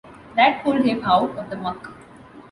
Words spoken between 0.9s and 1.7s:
out of the